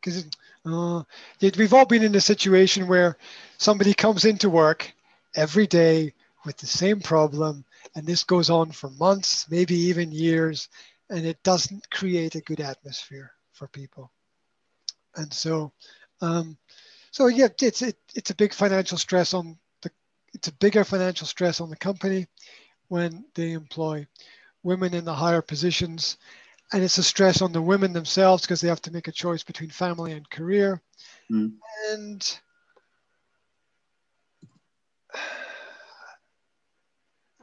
because 0.00 0.26
uh, 0.66 1.02
we've 1.40 1.72
all 1.72 1.86
been 1.86 2.02
in 2.02 2.14
a 2.14 2.20
situation 2.20 2.86
where 2.86 3.16
somebody 3.56 3.94
comes 3.94 4.26
into 4.26 4.50
work 4.50 4.92
every 5.34 5.66
day 5.66 6.12
with 6.44 6.58
the 6.58 6.66
same 6.66 7.00
problem 7.00 7.64
and 7.94 8.06
this 8.06 8.24
goes 8.24 8.50
on 8.50 8.70
for 8.70 8.90
months 8.90 9.46
maybe 9.50 9.74
even 9.74 10.12
years 10.12 10.68
and 11.10 11.24
it 11.24 11.42
doesn't 11.42 11.90
create 11.90 12.34
a 12.34 12.40
good 12.42 12.60
atmosphere 12.60 13.32
for 13.52 13.68
people. 13.68 14.12
And 15.16 15.32
so 15.32 15.72
um, 16.20 16.56
so 17.10 17.26
yeah 17.28 17.48
it's 17.60 17.82
it, 17.82 17.96
it's 18.14 18.30
a 18.30 18.36
big 18.36 18.52
financial 18.52 18.98
stress 18.98 19.34
on 19.34 19.58
the 19.82 19.90
it's 20.34 20.48
a 20.48 20.52
bigger 20.52 20.84
financial 20.84 21.26
stress 21.26 21.60
on 21.60 21.70
the 21.70 21.76
company 21.76 22.26
when 22.88 23.24
they 23.34 23.52
employ 23.52 24.06
women 24.62 24.94
in 24.94 25.04
the 25.04 25.14
higher 25.14 25.42
positions. 25.42 26.18
And 26.72 26.82
it's 26.82 26.98
a 26.98 27.02
stress 27.02 27.40
on 27.40 27.52
the 27.52 27.62
women 27.62 27.94
themselves 27.94 28.42
because 28.42 28.60
they 28.60 28.68
have 28.68 28.82
to 28.82 28.92
make 28.92 29.08
a 29.08 29.12
choice 29.12 29.42
between 29.42 29.70
family 29.70 30.12
and 30.12 30.28
career. 30.28 30.82
Mm. 31.30 31.52
and 31.90 32.40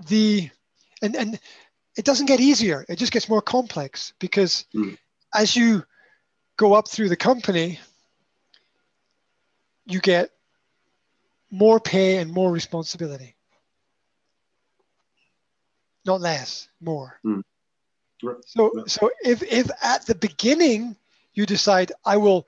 the 0.07 0.49
and 1.01 1.15
and 1.15 1.39
it 1.97 2.05
doesn't 2.05 2.25
get 2.27 2.39
easier. 2.39 2.85
It 2.89 2.97
just 2.97 3.11
gets 3.11 3.29
more 3.29 3.41
complex 3.41 4.13
because 4.19 4.65
Mm. 4.75 4.97
as 5.33 5.55
you 5.55 5.83
go 6.57 6.73
up 6.73 6.87
through 6.87 7.09
the 7.09 7.15
company 7.17 7.79
you 9.85 9.99
get 9.99 10.31
more 11.51 11.79
pay 11.79 12.17
and 12.17 12.31
more 12.31 12.51
responsibility. 12.51 13.35
Not 16.05 16.21
less 16.21 16.67
more. 16.81 17.19
Right. 18.23 18.37
so 18.45 18.71
so 18.87 19.11
if 19.23 19.43
if 19.43 19.69
at 19.83 20.05
the 20.05 20.15
beginning 20.15 20.95
you 21.33 21.45
decide 21.45 21.91
i 22.05 22.17
will 22.17 22.47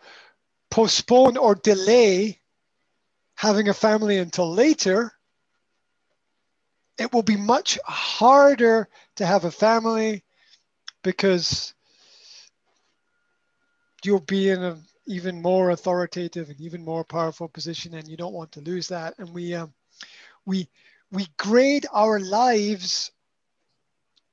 postpone 0.71 1.37
or 1.37 1.55
delay 1.55 2.39
having 3.35 3.67
a 3.69 3.73
family 3.73 4.17
until 4.17 4.51
later 4.51 5.11
it 6.97 7.13
will 7.13 7.23
be 7.23 7.37
much 7.37 7.79
harder 7.85 8.87
to 9.15 9.25
have 9.25 9.45
a 9.45 9.51
family 9.51 10.23
because 11.03 11.73
you'll 14.03 14.19
be 14.19 14.49
in 14.49 14.63
an 14.63 14.83
even 15.07 15.41
more 15.41 15.69
authoritative 15.69 16.49
and 16.49 16.59
even 16.59 16.83
more 16.83 17.03
powerful 17.03 17.47
position 17.47 17.93
and 17.93 18.07
you 18.07 18.17
don't 18.17 18.33
want 18.33 18.51
to 18.51 18.61
lose 18.61 18.89
that 18.89 19.17
and 19.19 19.33
we 19.33 19.53
um, 19.53 19.73
we 20.45 20.67
we 21.11 21.27
grade 21.37 21.85
our 21.93 22.19
lives 22.19 23.11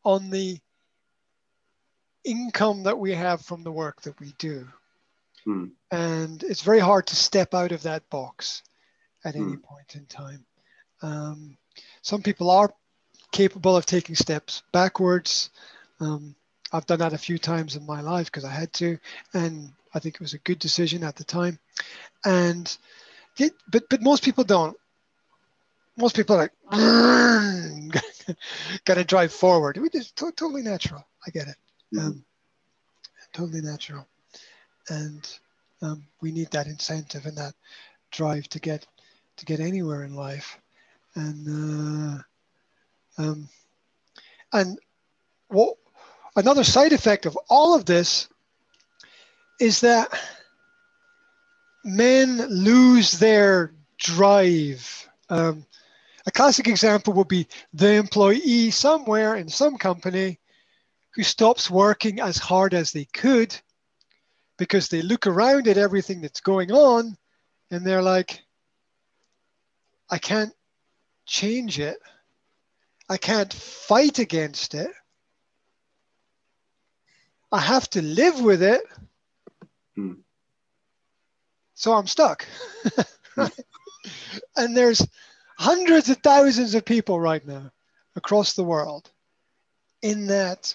on 0.04 0.30
the 0.30 0.58
income 2.24 2.82
that 2.84 2.98
we 2.98 3.12
have 3.14 3.40
from 3.42 3.62
the 3.62 3.72
work 3.72 4.02
that 4.02 4.18
we 4.20 4.32
do 4.38 4.66
Mm. 5.46 5.72
and 5.90 6.42
it's 6.42 6.62
very 6.62 6.80
hard 6.80 7.06
to 7.06 7.16
step 7.16 7.54
out 7.54 7.70
of 7.72 7.82
that 7.82 8.08
box 8.08 8.62
at 9.24 9.36
any 9.36 9.56
Mm. 9.56 9.62
point 9.62 9.94
in 9.94 10.06
time 10.06 10.44
um, 11.04 11.56
some 12.02 12.22
people 12.22 12.50
are 12.50 12.72
capable 13.32 13.76
of 13.76 13.86
taking 13.86 14.14
steps 14.16 14.62
backwards. 14.72 15.50
Um, 16.00 16.34
I've 16.72 16.86
done 16.86 16.98
that 17.00 17.12
a 17.12 17.18
few 17.18 17.38
times 17.38 17.76
in 17.76 17.86
my 17.86 18.00
life 18.00 18.26
because 18.26 18.44
I 18.44 18.52
had 18.52 18.72
to, 18.74 18.98
and 19.34 19.72
I 19.94 19.98
think 20.00 20.16
it 20.16 20.20
was 20.20 20.34
a 20.34 20.38
good 20.38 20.58
decision 20.58 21.04
at 21.04 21.16
the 21.16 21.24
time. 21.24 21.58
And 22.24 22.76
it, 23.38 23.52
but 23.70 23.84
but 23.90 24.02
most 24.02 24.24
people 24.24 24.44
don't. 24.44 24.76
most 25.96 26.16
people 26.16 26.36
are 26.36 26.50
like, 26.70 26.70
got 28.84 28.94
to 28.94 29.04
drive 29.04 29.32
forward. 29.32 29.76
We 29.78 29.88
just 29.90 30.16
to- 30.16 30.32
totally 30.32 30.62
natural. 30.62 31.04
I 31.26 31.30
get 31.30 31.48
it. 31.48 31.56
Mhm. 31.94 32.00
Um, 32.06 32.24
totally 33.32 33.60
natural, 33.62 34.06
and 34.88 35.38
um, 35.82 36.04
we 36.20 36.32
need 36.32 36.50
that 36.52 36.66
incentive 36.66 37.26
and 37.26 37.36
that 37.38 37.54
drive 38.12 38.48
to 38.50 38.60
get 38.60 38.86
to 39.36 39.44
get 39.46 39.60
anywhere 39.60 40.04
in 40.04 40.14
life, 40.14 40.58
and 41.14 42.18
uh, 43.18 43.22
um, 43.22 43.48
and 44.52 44.78
what 45.48 45.76
another 46.36 46.64
side 46.64 46.92
effect 46.92 47.26
of 47.26 47.38
all 47.48 47.74
of 47.74 47.84
this 47.84 48.28
is 49.60 49.80
that 49.80 50.12
men 51.84 52.38
lose 52.48 53.12
their 53.12 53.74
drive. 53.98 55.08
Um, 55.28 55.64
a 56.26 56.30
classic 56.30 56.66
example 56.66 57.12
would 57.14 57.28
be 57.28 57.46
the 57.72 57.94
employee 57.94 58.70
somewhere 58.70 59.36
in 59.36 59.48
some 59.48 59.76
company 59.76 60.38
who 61.14 61.22
stops 61.22 61.70
working 61.70 62.20
as 62.20 62.38
hard 62.38 62.74
as 62.74 62.92
they 62.92 63.04
could 63.04 63.54
because 64.56 64.88
they 64.88 65.02
look 65.02 65.26
around 65.26 65.68
at 65.68 65.78
everything 65.78 66.20
that's 66.20 66.40
going 66.40 66.72
on 66.72 67.16
and 67.70 67.84
they're 67.84 68.02
like, 68.02 68.42
I 70.10 70.18
can't 70.18 70.52
change 71.26 71.78
it. 71.78 71.98
I 73.08 73.16
can't 73.16 73.52
fight 73.52 74.18
against 74.18 74.74
it. 74.74 74.90
I 77.52 77.60
have 77.60 77.88
to 77.90 78.02
live 78.02 78.40
with 78.40 78.62
it. 78.62 78.82
Hmm. 79.94 80.14
So 81.74 81.92
I'm 81.92 82.06
stuck. 82.06 82.46
and 84.56 84.76
there's 84.76 85.06
hundreds 85.58 86.08
of 86.08 86.18
thousands 86.18 86.74
of 86.74 86.84
people 86.84 87.20
right 87.20 87.46
now 87.46 87.70
across 88.16 88.54
the 88.54 88.64
world 88.64 89.10
in 90.02 90.26
that 90.26 90.74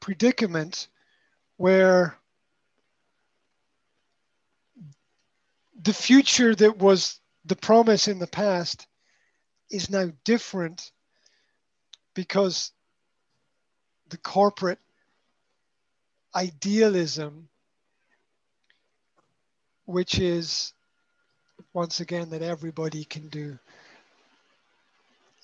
predicament 0.00 0.88
where 1.56 2.16
the 5.82 5.92
future 5.92 6.54
that 6.54 6.78
was 6.78 7.20
the 7.44 7.56
promise 7.56 8.08
in 8.08 8.18
the 8.18 8.26
past 8.26 8.86
is 9.70 9.90
now 9.90 10.10
different 10.24 10.90
because 12.14 12.72
the 14.10 14.18
corporate 14.18 14.78
idealism, 16.34 17.48
which 19.86 20.18
is 20.18 20.72
once 21.72 22.00
again 22.00 22.30
that 22.30 22.42
everybody 22.42 23.04
can 23.04 23.28
do 23.28 23.58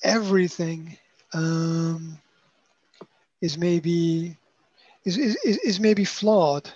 everything, 0.03 0.97
um, 1.33 2.19
is 3.41 3.59
maybe 3.59 4.37
is, 5.05 5.19
is, 5.19 5.37
is 5.59 5.81
maybe 5.81 6.05
flawed. 6.05 6.69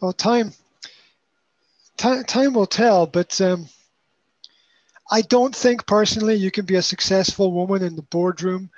Well, 0.00 0.12
time 0.12 0.52
time, 1.96 2.24
time 2.24 2.54
will 2.54 2.66
tell, 2.66 3.06
but 3.06 3.40
um, 3.40 3.68
I 5.10 5.22
don't 5.22 5.54
think 5.54 5.86
personally 5.86 6.34
you 6.34 6.50
can 6.50 6.66
be 6.66 6.76
a 6.76 6.82
successful 6.82 7.52
woman 7.52 7.82
in 7.82 7.96
the 7.96 8.02
boardroom 8.02 8.70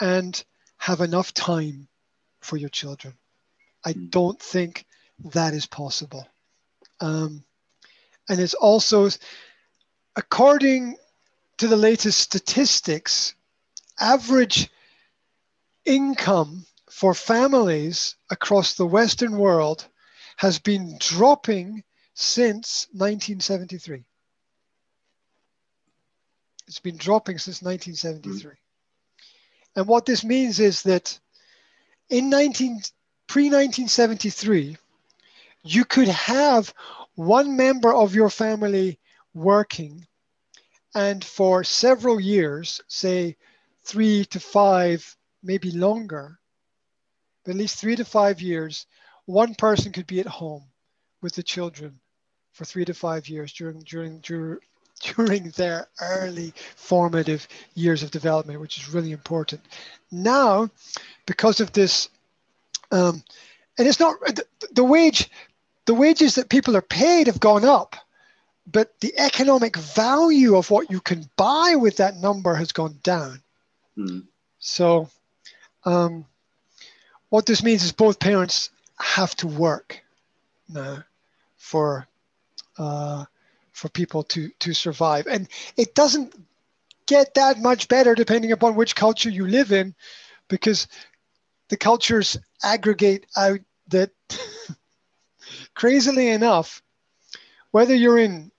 and 0.00 0.42
have 0.78 1.00
enough 1.00 1.32
time 1.32 1.88
for 2.40 2.56
your 2.56 2.68
children. 2.68 3.16
I 3.84 3.92
Mm. 3.94 4.10
don't 4.10 4.40
think 4.40 4.86
that 5.32 5.54
is 5.54 5.66
possible. 5.66 6.26
Um, 7.00 7.44
and 8.28 8.40
it's 8.40 8.54
also, 8.54 9.08
according 10.16 10.96
to 11.58 11.66
the 11.66 11.76
latest 11.76 12.18
statistics, 12.20 13.34
average 13.98 14.70
income 15.84 16.66
for 16.90 17.14
families 17.14 18.16
across 18.30 18.74
the 18.74 18.86
Western 18.86 19.38
world 19.38 19.86
has 20.36 20.58
been 20.58 20.96
dropping 20.98 21.84
since 22.14 22.86
1973. 22.92 24.04
It's 26.70 26.78
been 26.78 26.98
dropping 26.98 27.38
since 27.38 27.62
1973. 27.62 28.52
Mm-hmm. 28.52 28.54
And 29.74 29.88
what 29.88 30.06
this 30.06 30.22
means 30.22 30.60
is 30.60 30.84
that 30.84 31.18
in 32.08 32.30
19 32.30 32.82
pre 33.26 33.46
1973, 33.46 34.76
you 35.64 35.84
could 35.84 36.06
have 36.06 36.72
one 37.16 37.56
member 37.56 37.92
of 37.92 38.14
your 38.14 38.30
family 38.30 39.00
working, 39.34 40.06
and 40.94 41.24
for 41.24 41.64
several 41.64 42.20
years, 42.20 42.80
say 42.86 43.36
three 43.82 44.24
to 44.26 44.38
five, 44.38 45.16
maybe 45.42 45.72
longer, 45.72 46.38
but 47.44 47.50
at 47.50 47.56
least 47.56 47.80
three 47.80 47.96
to 47.96 48.04
five 48.04 48.40
years, 48.40 48.86
one 49.26 49.56
person 49.56 49.90
could 49.90 50.06
be 50.06 50.20
at 50.20 50.26
home 50.26 50.66
with 51.20 51.34
the 51.34 51.42
children 51.42 51.98
for 52.52 52.64
three 52.64 52.84
to 52.84 52.94
five 52.94 53.28
years 53.28 53.52
during 53.54 53.80
during 53.80 54.20
during 55.16 55.50
their 55.50 55.88
early 56.00 56.52
formative 56.76 57.46
years 57.74 58.02
of 58.02 58.10
development, 58.10 58.60
which 58.60 58.78
is 58.78 58.92
really 58.92 59.12
important. 59.12 59.60
Now, 60.10 60.70
because 61.26 61.60
of 61.60 61.72
this, 61.72 62.08
um, 62.90 63.22
and 63.78 63.88
it's 63.88 64.00
not 64.00 64.20
the, 64.20 64.44
the 64.72 64.84
wage, 64.84 65.30
the 65.86 65.94
wages 65.94 66.34
that 66.34 66.48
people 66.48 66.76
are 66.76 66.82
paid 66.82 67.26
have 67.26 67.40
gone 67.40 67.64
up, 67.64 67.96
but 68.70 68.98
the 69.00 69.12
economic 69.18 69.76
value 69.76 70.56
of 70.56 70.70
what 70.70 70.90
you 70.90 71.00
can 71.00 71.28
buy 71.36 71.74
with 71.76 71.96
that 71.96 72.16
number 72.16 72.54
has 72.54 72.72
gone 72.72 72.98
down. 73.02 73.40
Mm. 73.96 74.26
So, 74.58 75.08
um, 75.84 76.26
what 77.30 77.46
this 77.46 77.62
means 77.62 77.84
is 77.84 77.92
both 77.92 78.18
parents 78.18 78.70
have 78.98 79.34
to 79.36 79.46
work 79.46 80.02
now 80.68 81.04
for 81.56 82.06
uh, 82.76 83.24
for 83.72 83.88
people 83.88 84.22
to 84.24 84.50
to 84.60 84.74
survive, 84.74 85.26
and 85.26 85.48
it 85.76 85.94
doesn't 85.94 86.34
get 87.06 87.34
that 87.34 87.58
much 87.58 87.88
better 87.88 88.14
depending 88.14 88.52
upon 88.52 88.74
which 88.76 88.94
culture 88.94 89.30
you 89.30 89.46
live 89.46 89.72
in, 89.72 89.94
because 90.48 90.86
the 91.68 91.76
cultures 91.76 92.36
aggregate 92.62 93.26
out 93.36 93.60
that 93.88 94.10
crazily 95.74 96.28
enough, 96.28 96.82
whether 97.70 97.94
you're 97.94 98.18
in 98.18 98.50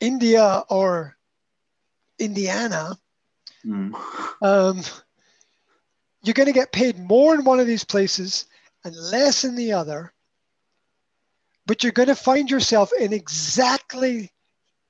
India 0.00 0.64
or 0.68 1.16
Indiana, 2.18 2.98
Mm. 3.66 3.94
um, 4.40 4.82
you're 6.22 6.34
going 6.34 6.46
to 6.46 6.52
get 6.52 6.72
paid 6.72 6.98
more 6.98 7.34
in 7.34 7.44
one 7.44 7.60
of 7.60 7.66
these 7.66 7.84
places 7.84 8.46
and 8.84 8.96
less 8.96 9.44
in 9.44 9.54
the 9.54 9.72
other, 9.72 10.12
but 11.66 11.82
you're 11.82 11.92
going 11.92 12.08
to 12.08 12.14
find 12.14 12.50
yourself 12.50 12.92
in 12.98 13.12
exactly 13.12 14.32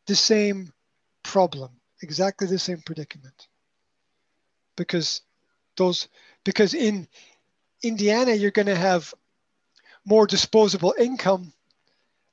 the 0.07 0.17
same 0.17 0.73
problem, 1.23 1.71
exactly 2.03 2.47
the 2.47 2.59
same 2.59 2.83
predicament. 2.85 3.49
Because 4.77 5.23
those, 5.77 6.09
because 6.45 6.75
in 6.75 7.07
Indiana, 7.83 8.33
you're 8.33 8.51
going 8.51 8.67
to 8.67 8.77
have 8.77 9.13
more 10.05 10.27
disposable 10.27 10.95
income 10.99 11.53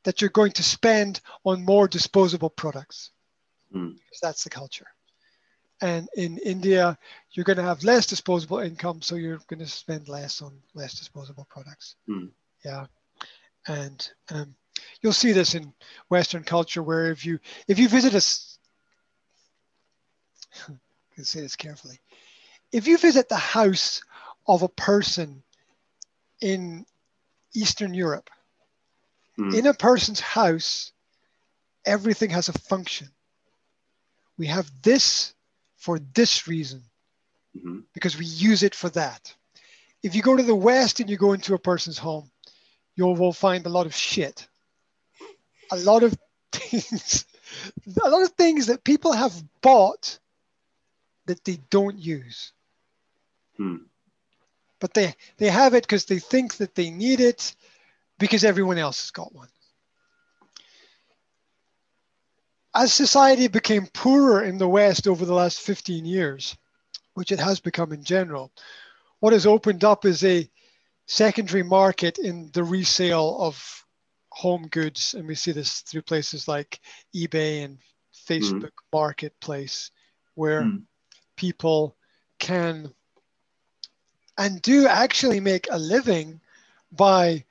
that 0.03 0.21
you're 0.21 0.29
going 0.29 0.53
to 0.53 0.63
spend 0.63 1.19
on 1.43 1.65
more 1.65 1.87
disposable 1.87 2.49
products. 2.49 3.11
Mm. 3.75 3.95
Because 3.95 4.19
that's 4.21 4.43
the 4.43 4.49
culture. 4.49 4.87
And 5.81 6.07
in 6.15 6.37
India, 6.39 6.97
you're 7.31 7.43
going 7.43 7.57
to 7.57 7.63
have 7.63 7.83
less 7.83 8.07
disposable 8.07 8.59
income, 8.59 9.01
so 9.01 9.15
you're 9.15 9.39
going 9.47 9.59
to 9.59 9.67
spend 9.67 10.07
less 10.07 10.41
on 10.41 10.57
less 10.73 10.97
disposable 10.97 11.45
products. 11.49 11.95
Mm. 12.09 12.29
Yeah, 12.65 12.87
and 13.67 14.09
um, 14.29 14.55
you'll 15.01 15.13
see 15.13 15.31
this 15.31 15.55
in 15.55 15.73
Western 16.09 16.43
culture, 16.43 16.81
where 16.81 17.11
if 17.11 17.25
you 17.25 17.39
if 17.67 17.79
you 17.79 17.87
visit 17.89 18.15
us, 18.15 18.59
I 20.69 20.73
can 21.15 21.25
say 21.25 21.41
this 21.41 21.55
carefully, 21.55 21.99
if 22.71 22.87
you 22.87 22.97
visit 22.97 23.29
the 23.29 23.35
house 23.35 24.01
of 24.47 24.63
a 24.63 24.69
person 24.69 25.43
in 26.41 26.85
Eastern 27.55 27.93
Europe, 27.93 28.29
Mm. 29.37 29.53
in 29.57 29.65
a 29.67 29.73
person's 29.73 30.19
house, 30.19 30.91
everything 31.85 32.29
has 32.31 32.49
a 32.49 32.53
function. 32.53 33.07
We 34.37 34.47
have 34.47 34.69
this 34.83 35.33
for 35.77 35.99
this 35.99 36.47
reason 36.47 36.83
Mhm. 37.55 37.85
because 37.93 38.17
we 38.17 38.25
use 38.25 38.63
it 38.63 38.75
for 38.75 38.89
that. 38.89 39.33
If 40.03 40.15
you 40.15 40.21
go 40.21 40.35
to 40.35 40.43
the 40.43 40.55
West 40.55 40.99
and 40.99 41.09
you 41.09 41.17
go 41.17 41.33
into 41.33 41.53
a 41.53 41.59
person's 41.59 41.97
home, 41.97 42.31
you 42.97 43.05
will 43.05 43.31
find 43.31 43.65
a 43.65 43.69
lot 43.69 43.85
of 43.85 43.95
shit. 43.95 44.45
A 45.71 45.77
lot 45.77 46.03
of 46.03 46.13
things, 46.51 47.25
a 48.03 48.09
lot 48.09 48.23
of 48.23 48.31
things 48.31 48.67
that 48.67 48.83
people 48.83 49.13
have 49.13 49.33
bought 49.61 50.19
that 51.27 51.45
they 51.45 51.59
don't 51.69 51.97
use. 51.97 52.51
Mm. 53.57 53.85
But 54.79 54.93
they, 54.93 55.15
they 55.37 55.49
have 55.49 55.73
it 55.73 55.83
because 55.83 56.05
they 56.05 56.19
think 56.19 56.57
that 56.57 56.75
they 56.75 56.89
need 56.89 57.21
it 57.21 57.55
because 58.19 58.43
everyone 58.43 58.77
else 58.77 59.01
has 59.01 59.11
got 59.11 59.33
one. 59.33 59.47
as 62.77 62.93
society 62.93 63.47
became 63.47 63.87
poorer 63.87 64.43
in 64.43 64.59
the 64.59 64.67
West 64.67 65.07
over 65.07 65.25
the 65.25 65.33
last 65.33 65.59
15 65.61 66.05
years, 66.05 66.55
which 67.15 67.31
it 67.31 67.39
has 67.39 67.59
become 67.59 67.91
in 67.91 68.03
general, 68.03 68.51
what 69.19 69.33
has 69.33 69.47
opened 69.47 69.83
up 69.83 70.05
is 70.05 70.23
a 70.23 70.47
secondary 71.07 71.63
market 71.63 72.19
in 72.19 72.51
the 72.53 72.63
resale 72.63 73.37
of 73.39 73.85
home 74.29 74.67
goods. 74.67 75.13
And 75.13 75.27
we 75.27 75.35
see 75.35 75.51
this 75.51 75.81
through 75.81 76.03
places 76.03 76.47
like 76.47 76.79
eBay 77.15 77.63
and 77.65 77.79
Facebook 78.27 78.61
mm. 78.61 78.93
Marketplace, 78.93 79.91
where 80.35 80.61
mm. 80.61 80.83
people 81.35 81.95
can 82.39 82.93
and 84.37 84.61
do 84.61 84.85
actually 84.85 85.39
make 85.39 85.67
a 85.71 85.79
living 85.79 86.39
by 86.91 87.43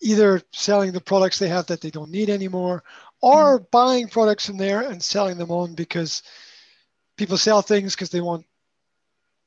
either 0.00 0.40
selling 0.52 0.92
the 0.92 1.00
products 1.00 1.38
they 1.38 1.48
have 1.48 1.66
that 1.66 1.80
they 1.80 1.90
don't 1.90 2.10
need 2.10 2.30
anymore 2.30 2.82
or 3.20 3.60
mm. 3.60 3.70
buying 3.70 4.08
products 4.08 4.46
from 4.46 4.56
there 4.56 4.80
and 4.80 5.02
selling 5.02 5.36
them 5.36 5.50
on 5.50 5.74
because 5.74 6.22
people 7.16 7.36
sell 7.36 7.60
things 7.60 7.94
because 7.94 8.10
they 8.10 8.20
want 8.20 8.46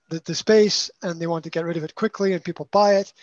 the, 0.10 0.22
the 0.26 0.36
space 0.36 0.92
and 1.02 1.20
they 1.20 1.28
want 1.28 1.44
to 1.44 1.50
get 1.50 1.66
rid 1.66 1.78
of 1.78 1.84
it 1.84 1.96
quickly 1.96 2.34
and 2.34 2.44
people 2.44 2.68
buy 2.72 2.96
it. 2.96 3.14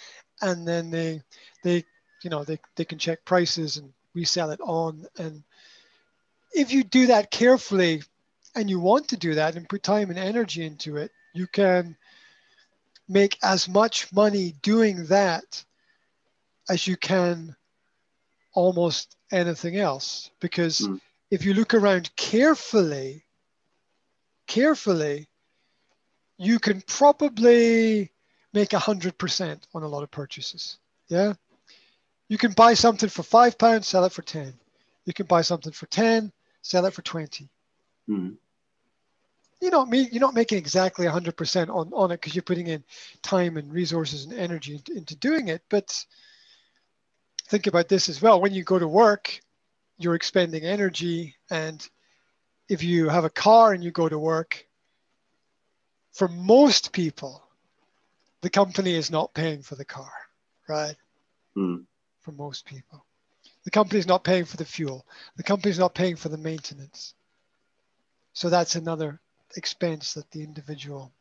And 0.40 0.66
then 0.66 0.90
they 0.90 1.22
they 1.62 1.84
you 2.22 2.30
know 2.30 2.44
they, 2.44 2.58
they 2.76 2.84
can 2.84 2.98
check 2.98 3.24
prices 3.24 3.76
and 3.76 3.92
resell 4.14 4.50
it 4.50 4.60
on. 4.60 5.06
And 5.18 5.42
if 6.52 6.72
you 6.72 6.84
do 6.84 7.06
that 7.06 7.30
carefully 7.30 8.02
and 8.54 8.68
you 8.68 8.80
want 8.80 9.08
to 9.08 9.16
do 9.16 9.34
that 9.34 9.56
and 9.56 9.68
put 9.68 9.82
time 9.82 10.10
and 10.10 10.18
energy 10.18 10.64
into 10.64 10.96
it 10.96 11.10
you 11.32 11.46
can 11.46 11.96
make 13.08 13.38
as 13.42 13.68
much 13.68 14.12
money 14.12 14.54
doing 14.62 15.06
that 15.06 15.64
as 16.68 16.86
you 16.86 16.96
can 16.96 17.54
almost 18.54 19.16
anything 19.30 19.76
else. 19.76 20.30
Because 20.40 20.80
mm. 20.80 21.00
if 21.30 21.44
you 21.44 21.54
look 21.54 21.74
around 21.74 22.14
carefully 22.16 23.24
carefully 24.46 25.28
you 26.38 26.58
can 26.58 26.80
probably 26.82 28.10
make 28.52 28.72
a 28.72 28.78
hundred 28.78 29.16
percent 29.18 29.66
on 29.74 29.82
a 29.82 29.88
lot 29.88 30.02
of 30.02 30.10
purchases. 30.10 30.78
Yeah. 31.08 31.34
You 32.28 32.38
can 32.38 32.52
buy 32.52 32.74
something 32.74 33.08
for 33.08 33.22
five 33.22 33.58
pounds, 33.58 33.88
sell 33.88 34.04
it 34.04 34.12
for 34.12 34.22
10. 34.22 34.54
You 35.04 35.12
can 35.12 35.26
buy 35.26 35.42
something 35.42 35.72
for 35.72 35.86
10, 35.86 36.32
sell 36.62 36.86
it 36.86 36.94
for 36.94 37.02
20. 37.02 37.48
Mm. 38.08 38.36
You 39.60 39.70
know, 39.70 39.86
you're 39.92 40.20
not 40.20 40.34
making 40.34 40.58
exactly 40.58 41.06
100% 41.06 41.68
on, 41.68 41.92
on 41.92 42.10
it 42.10 42.20
because 42.20 42.34
you're 42.34 42.42
putting 42.42 42.68
in 42.68 42.82
time 43.22 43.56
and 43.56 43.72
resources 43.72 44.24
and 44.24 44.34
energy 44.34 44.74
into, 44.74 44.92
into 44.92 45.14
doing 45.16 45.48
it. 45.48 45.62
But 45.68 46.04
think 47.48 47.66
about 47.66 47.88
this 47.88 48.08
as 48.08 48.20
well. 48.20 48.40
When 48.40 48.54
you 48.54 48.64
go 48.64 48.78
to 48.78 48.88
work, 48.88 49.40
you're 49.98 50.14
expending 50.14 50.64
energy. 50.64 51.36
And 51.50 51.86
if 52.68 52.82
you 52.82 53.08
have 53.08 53.24
a 53.24 53.30
car 53.30 53.72
and 53.72 53.84
you 53.84 53.90
go 53.90 54.08
to 54.08 54.18
work, 54.18 54.66
for 56.12 56.28
most 56.28 56.92
people, 56.92 57.42
the 58.42 58.50
company 58.50 58.94
is 58.94 59.10
not 59.10 59.34
paying 59.34 59.62
for 59.62 59.74
the 59.74 59.84
car, 59.84 60.12
right? 60.68 60.96
Mm. 61.56 61.84
For 62.20 62.32
most 62.32 62.66
people, 62.66 63.04
the 63.64 63.70
company 63.70 63.98
is 63.98 64.06
not 64.06 64.24
paying 64.24 64.44
for 64.44 64.56
the 64.56 64.64
fuel. 64.64 65.06
The 65.36 65.42
company 65.42 65.70
is 65.70 65.78
not 65.78 65.94
paying 65.94 66.16
for 66.16 66.28
the 66.28 66.38
maintenance. 66.38 67.14
So 68.34 68.48
that's 68.48 68.76
another 68.76 69.20
expense 69.56 70.14
that 70.14 70.30
the 70.30 70.42
individual 70.42 71.12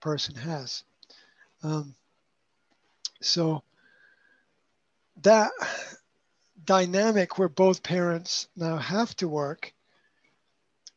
person 0.00 0.34
has. 0.34 0.84
Um, 1.62 1.94
so 3.20 3.62
that 5.22 5.50
dynamic 6.64 7.38
where 7.38 7.48
both 7.48 7.82
parents 7.82 8.48
now 8.56 8.76
have 8.76 9.14
to 9.16 9.28
work 9.28 9.72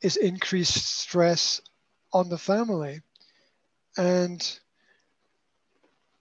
is 0.01 0.17
increased 0.17 0.85
stress 0.85 1.61
on 2.11 2.29
the 2.29 2.37
family 2.37 3.01
and 3.97 4.59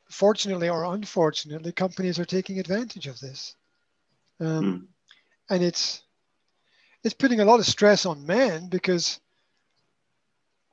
fortunately 0.09 0.69
or 0.69 0.85
unfortunately, 0.85 1.73
companies 1.73 2.19
are 2.19 2.25
taking 2.25 2.59
advantage 2.59 3.07
of 3.07 3.19
this. 3.21 3.57
Um, 4.41 4.65
mm. 4.65 4.87
And 5.51 5.63
it's 5.63 6.03
it's 7.03 7.15
putting 7.15 7.41
a 7.41 7.45
lot 7.45 7.61
of 7.61 7.67
stress 7.67 8.07
on 8.07 8.27
men 8.27 8.69
because 8.69 9.21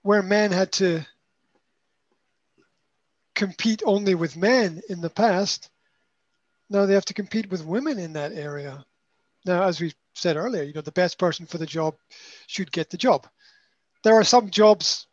where 0.03 0.21
men 0.21 0.51
had 0.51 0.71
to 0.73 1.05
compete 3.33 3.81
only 3.85 4.15
with 4.15 4.37
men 4.37 4.81
in 4.89 5.01
the 5.01 5.09
past, 5.09 5.69
now 6.69 6.85
they 6.85 6.93
have 6.93 7.05
to 7.05 7.13
compete 7.13 7.49
with 7.49 7.65
women 7.65 7.97
in 7.97 8.13
that 8.13 8.31
area. 8.33 8.85
Now, 9.45 9.63
as 9.63 9.81
we 9.81 9.93
said 10.13 10.37
earlier, 10.37 10.63
you 10.63 10.73
know, 10.73 10.81
the 10.81 10.91
best 10.91 11.17
person 11.17 11.45
for 11.45 11.57
the 11.57 11.65
job 11.65 11.95
should 12.47 12.71
get 12.71 12.89
the 12.89 12.97
job. 12.97 13.27
There 14.03 14.13
are 14.13 14.23
some 14.23 14.49
jobs 14.49 15.07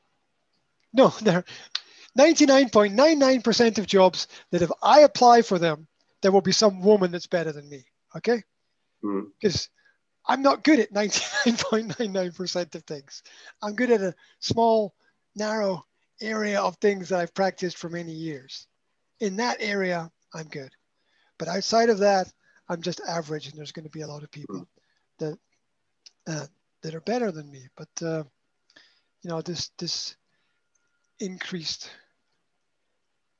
no, 0.97 1.09
there 1.23 1.45
99.99% 2.17 3.79
of 3.79 3.87
jobs 3.87 4.29
that 4.51 4.63
if 4.63 4.71
I 4.83 5.01
apply 5.01 5.43
for 5.43 5.59
them, 5.59 5.87
there 6.23 6.33
will 6.33 6.41
be 6.41 6.53
some 6.53 6.81
woman 6.81 7.11
that's 7.11 7.27
better 7.27 7.53
than 7.53 7.69
me. 7.69 7.85
Okay? 8.17 8.43
Because 9.03 9.57
mm-hmm. 9.57 10.33
I'm 10.33 10.43
not 10.43 10.65
good 10.65 10.81
at 10.81 10.93
99.99% 10.93 12.75
of 12.75 12.85
things. 12.85 13.23
I'm 13.63 13.75
good 13.75 13.91
at 13.91 14.01
a 14.01 14.15
small, 14.41 14.95
narrow 15.35 15.85
area 16.21 16.61
of 16.61 16.77
things 16.77 17.11
that 17.11 17.21
I've 17.21 17.35
practiced 17.35 17.77
for 17.79 17.89
many 17.89 18.13
years. 18.13 18.67
In 19.21 19.37
that 19.37 19.59
area, 19.61 20.11
I'm 20.35 20.49
good. 20.49 20.71
But 21.39 21.49
outside 21.49 21.91
of 21.91 21.99
that, 21.99 22.33
I'm 22.69 22.83
just 22.83 23.01
average, 23.07 23.47
and 23.47 23.57
there's 23.57 23.73
going 23.73 23.85
to 23.85 23.91
be 23.91 24.01
a 24.01 24.09
lot 24.09 24.23
of 24.23 24.31
people 24.31 24.67
that 25.19 25.39
uh, 26.27 26.47
that 26.83 26.95
are 26.95 27.01
better 27.01 27.31
than 27.31 27.51
me. 27.51 27.69
But 27.77 27.89
uh, 28.03 28.25
you 29.23 29.31
know, 29.31 29.41
this 29.41 29.71
this 29.79 30.17
increased 31.21 31.91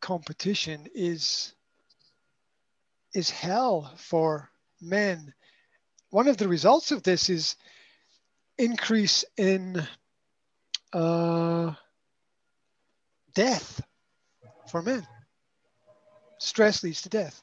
competition 0.01 0.87
is 0.95 1.53
is 3.15 3.31
hell 3.31 3.93
for 3.97 4.51
men. 4.81 5.33
One 6.11 6.29
of 6.29 6.37
the 6.37 6.49
results 6.49 6.93
of 6.93 7.03
this 7.03 7.31
is 7.31 7.57
increase 8.59 9.25
in 9.37 9.87
uh, 10.93 11.73
death 13.35 13.81
for 14.71 14.83
men. 14.83 15.07
Stress 16.39 16.83
leads 16.83 17.03
to 17.03 17.09
death. 17.09 17.43